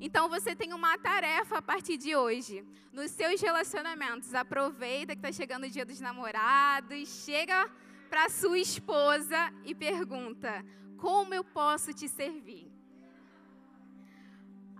Então 0.00 0.28
você 0.28 0.54
tem 0.54 0.72
uma 0.72 0.96
tarefa 0.98 1.58
a 1.58 1.62
partir 1.62 1.96
de 1.96 2.14
hoje 2.14 2.64
nos 2.92 3.10
seus 3.10 3.40
relacionamentos. 3.40 4.34
Aproveita 4.34 5.14
que 5.14 5.18
está 5.18 5.32
chegando 5.32 5.64
o 5.64 5.70
dia 5.70 5.86
dos 5.86 6.00
namorados, 6.00 7.24
chega 7.24 7.70
para 8.06 8.28
sua 8.28 8.58
esposa 8.58 9.52
e 9.64 9.74
pergunta: 9.74 10.64
Como 10.96 11.34
eu 11.34 11.44
posso 11.44 11.92
te 11.92 12.08
servir? 12.08 12.70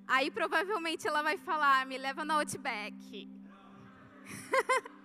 Aí 0.07 0.31
provavelmente 0.31 1.07
ela 1.07 1.23
vai 1.23 1.37
falar: 1.37 1.87
Me 1.87 1.99
leva 1.99 2.25
no 2.25 2.35
Outback. 2.35 3.29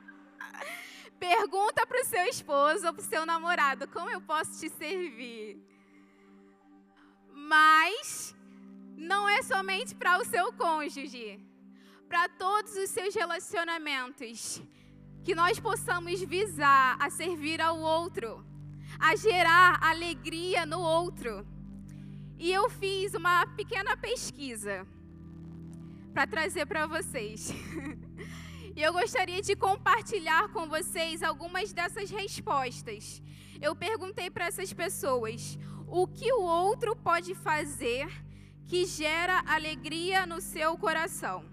Pergunta 1.19 1.85
para 1.85 2.01
o 2.01 2.05
seu 2.05 2.25
esposo 2.25 2.87
ou 2.87 2.93
para 2.93 3.01
o 3.01 3.05
seu 3.05 3.25
namorado: 3.25 3.87
Como 3.87 4.09
eu 4.09 4.21
posso 4.21 4.59
te 4.59 4.69
servir? 4.69 5.61
Mas 7.33 8.35
não 8.95 9.27
é 9.27 9.41
somente 9.41 9.95
para 9.95 10.19
o 10.19 10.25
seu 10.25 10.53
cônjuge. 10.53 11.39
para 12.07 12.27
todos 12.27 12.75
os 12.75 12.89
seus 12.89 13.15
relacionamentos, 13.15 14.61
que 15.23 15.35
nós 15.35 15.59
possamos 15.59 16.21
visar 16.21 16.97
a 16.99 17.09
servir 17.09 17.61
ao 17.61 17.77
outro, 17.79 18.43
a 18.99 19.15
gerar 19.15 19.79
alegria 19.83 20.65
no 20.65 20.79
outro. 20.79 21.45
E 22.37 22.51
eu 22.51 22.69
fiz 22.69 23.13
uma 23.13 23.45
pequena 23.45 23.95
pesquisa 23.95 24.87
para 26.11 26.25
trazer 26.25 26.65
para 26.65 26.87
vocês. 26.87 27.53
e 28.75 28.81
eu 28.81 28.91
gostaria 28.91 29.41
de 29.41 29.55
compartilhar 29.55 30.49
com 30.49 30.67
vocês 30.67 31.21
algumas 31.21 31.71
dessas 31.71 32.09
respostas. 32.09 33.21
Eu 33.61 33.75
perguntei 33.75 34.31
para 34.31 34.47
essas 34.47 34.73
pessoas: 34.73 35.57
o 35.87 36.07
que 36.07 36.33
o 36.33 36.41
outro 36.41 36.95
pode 36.95 37.35
fazer 37.35 38.07
que 38.65 38.85
gera 38.85 39.43
alegria 39.45 40.25
no 40.25 40.41
seu 40.41 40.75
coração? 40.77 41.45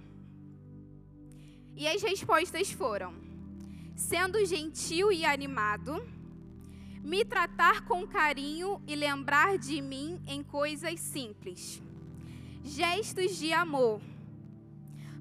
E 1.76 1.86
as 1.86 2.02
respostas 2.02 2.72
foram: 2.72 3.27
sendo 3.98 4.42
gentil 4.46 5.12
e 5.12 5.26
animado, 5.26 6.02
me 7.02 7.22
tratar 7.24 7.84
com 7.84 8.06
carinho 8.06 8.80
e 8.86 8.94
lembrar 8.94 9.58
de 9.58 9.82
mim 9.82 10.22
em 10.26 10.42
coisas 10.42 10.98
simples, 11.00 11.82
gestos 12.62 13.36
de 13.36 13.52
amor 13.52 14.00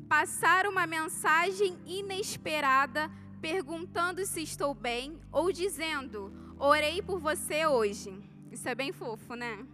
passar 0.07 0.65
uma 0.65 0.87
mensagem 0.87 1.77
inesperada 1.85 3.11
perguntando 3.41 4.25
se 4.25 4.41
estou 4.41 4.73
bem 4.73 5.19
ou 5.31 5.51
dizendo: 5.51 6.31
Orei 6.57 7.01
por 7.01 7.19
você 7.19 7.65
hoje. 7.65 8.17
Isso 8.51 8.67
é 8.67 8.73
bem 8.73 8.91
fofo, 8.91 9.35
né? 9.35 9.65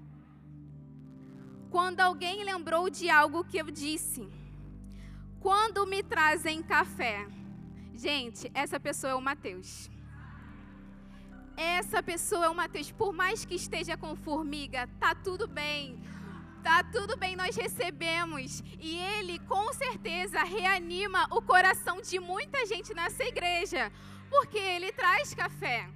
Quando 1.70 2.00
alguém 2.00 2.44
lembrou 2.44 2.90
de 2.90 3.10
algo 3.10 3.44
que 3.44 3.58
eu 3.58 3.70
disse. 3.70 4.28
Quando 5.40 5.86
me 5.86 6.02
trazem 6.02 6.62
café. 6.64 7.28
Gente, 7.94 8.52
essa 8.54 8.80
pessoa 8.80 9.12
é 9.12 9.16
o 9.16 9.22
Mateus. 9.22 9.90
Essa 11.56 12.02
pessoa 12.02 12.46
é 12.46 12.50
o 12.50 12.56
Mateus. 12.56 12.92
Por 12.92 13.14
mais 13.14 13.46
que 13.46 13.56
esteja 13.56 13.96
com 13.96 14.16
formiga, 14.16 14.88
tá 15.00 15.14
tudo 15.16 15.48
bem 15.48 16.02
Tá 16.64 16.82
tudo 16.82 17.18
bem, 17.18 17.36
nós 17.36 17.58
recebemos. 17.58 18.64
E 18.80 18.96
ele 18.96 19.38
com 19.40 19.74
certeza 19.74 20.42
reanima 20.44 21.28
o 21.30 21.42
coração 21.42 22.02
de 22.02 22.20
muita 22.20 22.66
gente 22.66 22.94
nessa 22.94 23.22
igreja, 23.26 23.92
porque 24.30 24.58
ele 24.58 24.90
traz 24.94 25.34
café. 25.34 25.90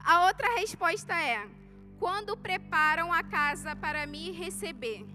A 0.00 0.26
outra 0.26 0.56
resposta 0.56 1.14
é: 1.14 1.48
quando 2.00 2.36
preparam 2.36 3.12
a 3.12 3.22
casa 3.22 3.76
para 3.76 4.04
me 4.04 4.32
receber. 4.32 5.06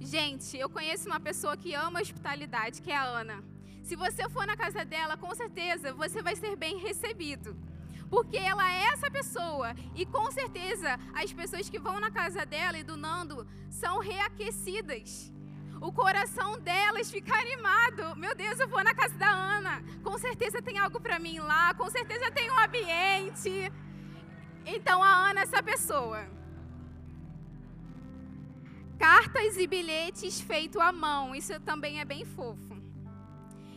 Gente, 0.00 0.56
eu 0.56 0.70
conheço 0.70 1.06
uma 1.06 1.20
pessoa 1.20 1.56
que 1.56 1.74
ama 1.74 2.00
hospitalidade, 2.00 2.80
que 2.80 2.90
é 2.90 2.96
a 2.96 3.04
Ana. 3.04 3.44
Se 3.86 3.94
você 3.94 4.28
for 4.28 4.44
na 4.46 4.56
casa 4.56 4.84
dela, 4.84 5.16
com 5.16 5.32
certeza 5.42 5.94
você 5.94 6.20
vai 6.20 6.34
ser 6.34 6.56
bem 6.56 6.76
recebido 6.78 7.56
porque 8.08 8.36
ela 8.36 8.66
é 8.72 8.84
essa 8.92 9.10
pessoa. 9.10 9.74
E 9.94 10.04
com 10.06 10.30
certeza 10.30 10.98
as 11.14 11.32
pessoas 11.32 11.68
que 11.68 11.78
vão 11.78 11.98
na 12.00 12.10
casa 12.10 12.44
dela 12.46 12.78
e 12.78 12.84
do 12.84 12.96
Nando 12.96 13.46
são 13.68 13.98
reaquecidas. 13.98 15.32
O 15.80 15.92
coração 15.92 16.58
delas 16.58 17.10
fica 17.10 17.34
animado. 17.36 18.16
Meu 18.16 18.34
Deus, 18.34 18.58
eu 18.58 18.68
vou 18.68 18.82
na 18.82 18.94
casa 18.94 19.16
da 19.16 19.30
Ana. 19.30 19.84
Com 20.02 20.16
certeza 20.18 20.62
tem 20.62 20.78
algo 20.78 21.00
para 21.00 21.18
mim 21.18 21.38
lá. 21.38 21.74
Com 21.74 21.88
certeza 21.90 22.30
tem 22.30 22.50
um 22.50 22.58
ambiente. 22.58 23.72
Então 24.64 25.02
a 25.02 25.30
Ana 25.30 25.40
é 25.40 25.42
essa 25.42 25.62
pessoa. 25.62 26.26
Cartas 28.98 29.58
e 29.58 29.66
bilhetes 29.66 30.40
feitos 30.40 30.80
à 30.80 30.90
mão. 30.90 31.34
Isso 31.34 31.60
também 31.60 32.00
é 32.00 32.04
bem 32.04 32.24
fofo. 32.24 32.75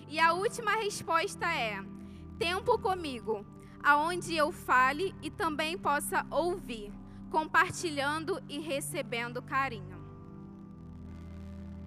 E 0.09 0.19
a 0.19 0.33
última 0.33 0.71
resposta 0.71 1.45
é: 1.45 1.79
tempo 2.37 2.77
comigo 2.79 3.45
aonde 3.81 4.35
eu 4.35 4.51
fale 4.51 5.15
e 5.21 5.29
também 5.29 5.77
possa 5.77 6.25
ouvir, 6.29 6.91
compartilhando 7.29 8.41
e 8.49 8.59
recebendo 8.59 9.41
carinho. 9.41 9.97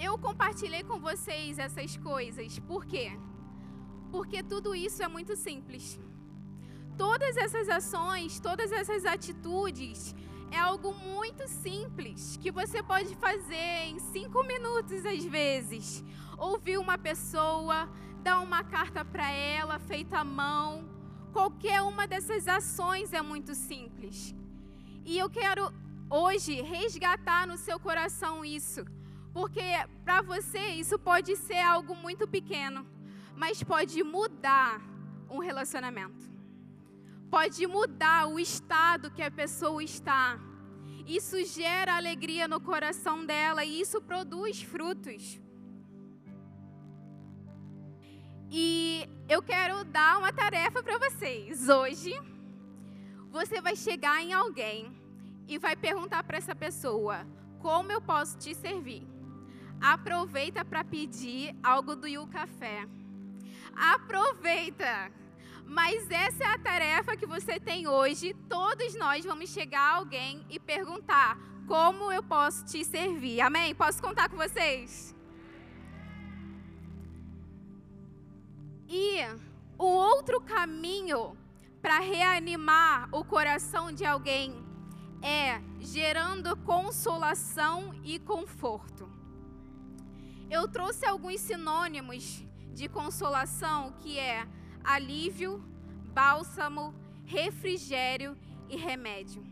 Eu 0.01 0.19
compartilhei 0.19 0.83
com 0.83 0.99
vocês 0.99 1.59
essas 1.59 1.97
coisas, 1.97 2.59
por 2.61 2.85
quê? 2.87 3.13
Porque 4.11 4.43
tudo 4.43 4.75
isso 4.75 5.03
é 5.03 5.09
muito 5.09 5.37
simples. 5.37 5.99
Todas 6.97 7.37
essas 7.37 7.69
ações, 7.69 8.41
todas 8.41 8.71
essas 8.71 9.05
atitudes, 9.05 10.15
é 10.51 10.59
algo 10.59 10.93
muito 10.93 11.49
simples 11.49 12.37
que 12.37 12.51
você 12.51 12.83
pode 12.83 13.15
fazer 13.17 13.87
em 13.87 13.99
cinco 13.99 14.43
minutos 14.45 15.05
às 15.07 15.25
vezes. 15.25 16.05
Ouvir 16.37 16.79
uma 16.79 16.99
pessoa, 16.99 17.89
dar 18.23 18.41
uma 18.41 18.65
carta 18.65 19.05
para 19.05 19.29
ela 19.31 19.79
feita 19.79 20.19
à 20.19 20.25
mão, 20.25 20.93
Qualquer 21.33 21.81
uma 21.81 22.07
dessas 22.07 22.47
ações 22.47 23.13
é 23.15 23.23
muito 23.23 23.55
simples. 23.55 24.35
E 25.03 25.17
eu 25.19 25.31
quero 25.31 25.73
hoje 26.11 26.61
resgatar 26.61 27.47
no 27.47 27.57
seu 27.57 27.81
coração 27.81 28.45
isso, 28.45 28.85
porque 29.33 29.63
para 30.05 30.21
você 30.21 30.59
isso 30.83 30.99
pode 30.99 31.35
ser 31.37 31.63
algo 31.63 31.97
muito 31.97 32.29
pequeno, 32.29 32.87
mas 33.35 33.63
pode 33.63 34.05
mudar 34.05 34.83
um 35.31 35.39
relacionamento. 35.39 36.31
Pode 37.31 37.67
mudar 37.67 38.27
o 38.27 38.39
estado 38.39 39.11
que 39.11 39.23
a 39.23 39.31
pessoa 39.31 39.83
está. 39.83 40.39
Isso 41.07 41.43
gera 41.47 41.97
alegria 41.97 42.47
no 42.47 42.61
coração 42.61 43.25
dela 43.25 43.65
e 43.65 43.81
isso 43.81 44.03
produz 44.03 44.63
frutos. 44.63 45.41
E 48.55 49.09
eu 49.31 49.43
quero 49.43 49.83
dar 49.83 50.19
uma 50.19 50.31
tarefa 50.31 50.83
para 50.83 50.99
vocês. 50.99 51.71
Hoje, 51.71 52.13
você 53.31 53.63
vai 53.63 53.75
chegar 53.75 54.23
em 54.23 54.35
alguém 54.35 54.95
e 55.49 55.57
vai 55.57 55.75
perguntar 55.75 56.23
para 56.23 56.37
essa 56.37 56.55
pessoa: 56.55 57.27
Como 57.61 57.91
eu 57.91 57.99
posso 58.03 58.37
te 58.37 58.55
servir? 58.55 59.09
Aproveita 59.81 60.67
para 60.67 60.85
pedir 60.85 61.57
algo 61.63 61.97
do 61.97 62.07
You 62.07 62.27
Café. 62.27 62.87
Aproveita! 63.75 65.11
Mas 65.65 66.11
essa 66.11 66.45
é 66.45 66.49
a 66.49 66.59
tarefa 66.59 67.17
que 67.17 67.25
você 67.25 67.59
tem 67.59 67.89
hoje. 67.89 68.35
Todos 68.51 68.95
nós 68.97 69.25
vamos 69.25 69.49
chegar 69.49 69.81
a 69.81 69.97
alguém 69.97 70.45
e 70.51 70.61
perguntar: 70.61 71.39
Como 71.67 72.13
eu 72.13 72.23
posso 72.23 72.67
te 72.67 72.85
servir? 72.85 73.41
Amém? 73.41 73.75
Posso 73.75 74.03
contar 74.03 74.29
com 74.29 74.37
vocês? 74.37 75.17
E 78.95 79.25
o 79.79 79.87
outro 79.87 80.39
caminho 80.39 81.35
para 81.81 81.99
reanimar 81.99 83.09
o 83.11 83.25
coração 83.25 83.91
de 83.91 84.05
alguém 84.05 84.55
é 85.23 85.63
gerando 85.81 86.55
consolação 86.59 87.95
e 88.05 88.19
conforto. 88.19 89.11
Eu 90.51 90.69
trouxe 90.69 91.07
alguns 91.07 91.41
sinônimos 91.41 92.45
de 92.75 92.87
consolação 92.87 93.93
que 93.93 94.19
é 94.19 94.47
alívio, 94.85 95.65
bálsamo, 96.13 96.95
refrigério 97.25 98.37
e 98.69 98.77
remédio. 98.77 99.43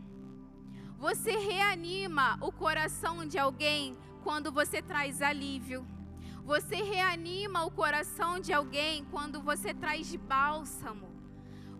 Você 0.99 1.31
reanima 1.31 2.37
o 2.41 2.51
coração 2.51 3.25
de 3.25 3.39
alguém 3.39 3.97
quando 4.23 4.51
você 4.51 4.83
traz 4.83 5.19
alívio 5.19 5.83
você 6.43 6.75
reanima 6.75 7.63
o 7.63 7.71
coração 7.71 8.39
de 8.39 8.51
alguém 8.51 9.05
quando 9.05 9.41
você 9.41 9.73
traz 9.73 10.15
bálsamo. 10.15 11.09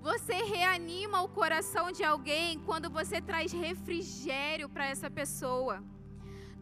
Você 0.02 0.34
reanima 0.34 1.22
o 1.22 1.30
coração 1.30 1.92
de 1.92 2.04
alguém 2.04 2.60
quando 2.60 2.90
você 2.90 3.22
traz 3.22 3.52
refrigério 3.52 4.68
para 4.68 4.86
essa 4.86 5.10
pessoa. 5.10 5.84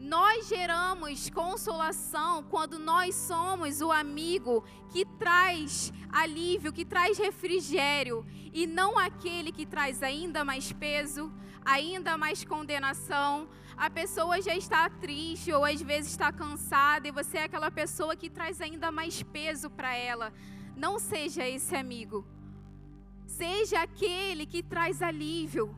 Nós 0.00 0.48
geramos 0.48 1.28
consolação 1.28 2.42
quando 2.44 2.78
nós 2.78 3.14
somos 3.14 3.82
o 3.82 3.92
amigo 3.92 4.64
que 4.88 5.04
traz 5.04 5.92
alívio, 6.10 6.72
que 6.72 6.86
traz 6.86 7.18
refrigério, 7.18 8.24
e 8.50 8.66
não 8.66 8.98
aquele 8.98 9.52
que 9.52 9.66
traz 9.66 10.02
ainda 10.02 10.42
mais 10.42 10.72
peso, 10.72 11.30
ainda 11.62 12.16
mais 12.16 12.42
condenação, 12.42 13.46
a 13.76 13.90
pessoa 13.90 14.40
já 14.40 14.56
está 14.56 14.88
triste 14.88 15.52
ou 15.52 15.66
às 15.66 15.82
vezes 15.82 16.12
está 16.12 16.32
cansada 16.32 17.06
e 17.06 17.12
você 17.12 17.36
é 17.36 17.44
aquela 17.44 17.70
pessoa 17.70 18.16
que 18.16 18.30
traz 18.30 18.58
ainda 18.62 18.90
mais 18.90 19.22
peso 19.22 19.68
para 19.68 19.94
ela. 19.94 20.32
Não 20.74 20.98
seja 20.98 21.46
esse 21.46 21.76
amigo. 21.76 22.26
Seja 23.26 23.82
aquele 23.82 24.46
que 24.46 24.62
traz 24.62 25.02
alívio. 25.02 25.74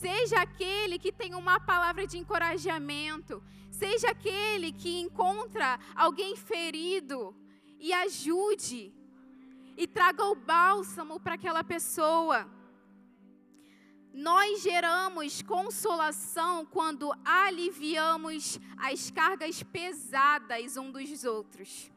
Seja 0.00 0.42
aquele 0.42 0.96
que 0.96 1.10
tem 1.10 1.34
uma 1.34 1.58
palavra 1.58 2.06
de 2.06 2.18
encorajamento. 2.18 3.42
Seja 3.68 4.10
aquele 4.10 4.70
que 4.70 5.00
encontra 5.00 5.76
alguém 5.96 6.36
ferido 6.36 7.34
e 7.80 7.92
ajude. 7.92 8.94
E 9.76 9.88
traga 9.88 10.24
o 10.24 10.36
bálsamo 10.36 11.18
para 11.18 11.34
aquela 11.34 11.64
pessoa. 11.64 12.48
Nós 14.14 14.62
geramos 14.62 15.42
consolação 15.42 16.64
quando 16.64 17.12
aliviamos 17.24 18.60
as 18.76 19.10
cargas 19.10 19.64
pesadas 19.64 20.76
um 20.76 20.92
dos 20.92 21.24
outros. 21.24 21.90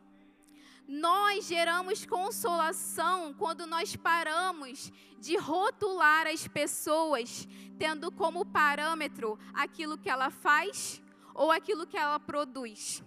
Nós 0.92 1.48
geramos 1.48 2.06
consolação 2.06 3.34
quando 3.34 3.66
nós 3.66 3.96
paramos 3.96 4.92
de 5.22 5.38
rotular 5.38 6.28
as 6.28 6.50
pessoas, 6.50 7.48
tendo 7.80 8.12
como 8.12 8.46
parâmetro 8.46 9.40
aquilo 9.54 9.98
que 9.98 10.10
ela 10.10 10.30
faz 10.30 11.02
ou 11.34 11.50
aquilo 11.50 11.88
que 11.88 11.96
ela 11.96 12.20
produz. 12.20 13.02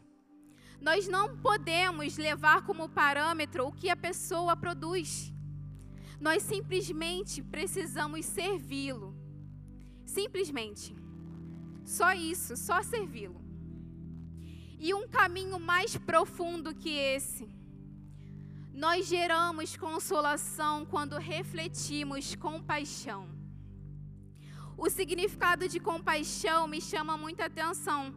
Nós 0.81 1.07
não 1.07 1.37
podemos 1.37 2.17
levar 2.17 2.63
como 2.63 2.89
parâmetro 2.89 3.67
o 3.67 3.73
que 3.73 3.91
a 3.91 3.97
pessoa 3.97 4.57
produz. 4.57 5.31
Nós 6.19 6.43
simplesmente 6.43 7.43
precisamos 7.43 8.25
servi-lo. 8.25 9.15
Simplesmente. 10.07 10.97
Só 11.85 12.15
isso, 12.15 12.57
só 12.57 12.83
servi-lo. 12.83 13.45
E 14.79 14.95
um 14.95 15.07
caminho 15.07 15.61
mais 15.61 15.99
profundo 15.99 16.75
que 16.75 16.89
esse. 16.89 17.47
Nós 18.75 19.07
geramos 19.07 19.77
consolação 19.77 20.85
quando 20.85 21.17
refletimos 21.17 22.35
compaixão. 22.35 23.29
O 24.77 24.91
significado 24.91 25.69
de 25.69 25.79
compaixão 25.79 26.67
me 26.67 26.81
chama 26.81 27.17
muita 27.17 27.45
atenção, 27.45 28.13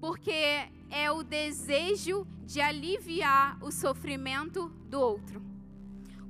porque 0.00 0.70
é 0.88 1.10
o 1.10 1.22
desejo 1.22 2.26
de 2.46 2.62
aliviar 2.62 3.62
o 3.62 3.70
sofrimento 3.70 4.70
do 4.88 4.98
outro. 4.98 5.42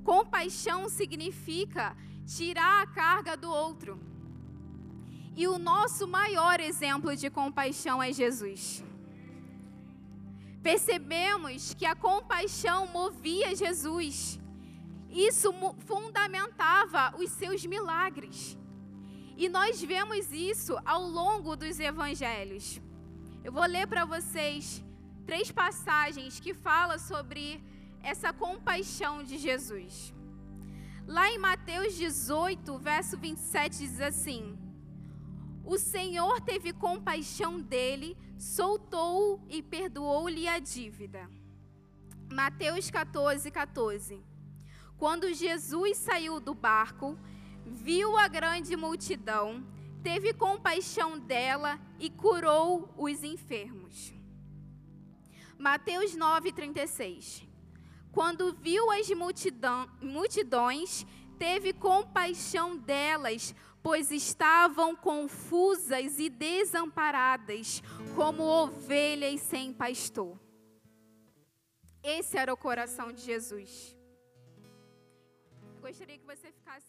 Compaixão 0.02 0.88
significa 0.88 1.96
tirar 2.26 2.82
a 2.82 2.86
carga 2.88 3.36
do 3.36 3.48
outro. 3.48 4.00
E 5.36 5.46
o 5.46 5.58
nosso 5.58 6.08
maior 6.08 6.58
exemplo 6.58 7.14
de 7.14 7.30
compaixão 7.30 8.02
é 8.02 8.12
Jesus. 8.12 8.82
Percebemos 10.62 11.74
que 11.74 11.86
a 11.86 11.94
compaixão 11.94 12.86
movia 12.88 13.54
Jesus. 13.54 14.38
Isso 15.08 15.52
fundamentava 15.86 17.14
os 17.16 17.30
seus 17.30 17.64
milagres. 17.64 18.58
E 19.36 19.48
nós 19.48 19.80
vemos 19.82 20.32
isso 20.32 20.76
ao 20.84 21.02
longo 21.02 21.56
dos 21.56 21.78
evangelhos. 21.78 22.80
Eu 23.44 23.52
vou 23.52 23.64
ler 23.64 23.86
para 23.86 24.04
vocês 24.04 24.84
três 25.24 25.50
passagens 25.50 26.40
que 26.40 26.52
falam 26.52 26.98
sobre 26.98 27.62
essa 28.02 28.32
compaixão 28.32 29.22
de 29.22 29.38
Jesus. 29.38 30.12
Lá 31.06 31.30
em 31.30 31.38
Mateus 31.38 31.94
18, 31.94 32.78
verso 32.78 33.16
27, 33.16 33.78
diz 33.78 34.00
assim: 34.00 34.58
O 35.70 35.76
Senhor 35.76 36.40
teve 36.40 36.72
compaixão 36.72 37.60
dele, 37.60 38.16
soltou-o 38.38 39.38
e 39.50 39.62
perdoou-lhe 39.62 40.48
a 40.48 40.58
dívida. 40.58 41.28
Mateus 42.32 42.90
14, 42.90 43.50
14. 43.50 44.18
Quando 44.96 45.30
Jesus 45.34 45.98
saiu 45.98 46.40
do 46.40 46.54
barco, 46.54 47.18
viu 47.66 48.16
a 48.16 48.26
grande 48.28 48.74
multidão, 48.76 49.62
teve 50.02 50.32
compaixão 50.32 51.18
dela 51.18 51.78
e 52.00 52.08
curou 52.08 52.88
os 52.96 53.22
enfermos. 53.22 54.14
Mateus 55.58 56.16
9:36. 56.16 57.46
Quando 58.10 58.54
viu 58.54 58.90
as 58.90 59.06
multidão, 59.10 59.86
multidões, 60.00 61.04
teve 61.38 61.74
compaixão 61.74 62.74
delas, 62.74 63.54
pois 63.88 64.10
estavam 64.10 64.94
confusas 64.94 66.18
e 66.18 66.28
desamparadas, 66.28 67.82
como 68.14 68.42
ovelhas 68.42 69.40
sem 69.40 69.72
pastor. 69.72 70.38
Esse 72.02 72.36
era 72.36 72.52
o 72.52 72.56
coração 72.56 73.10
de 73.10 73.22
Jesus. 73.22 73.96
Eu 75.74 75.80
gostaria 75.80 76.18
que 76.18 76.26
você 76.26 76.52
ficasse 76.52 76.87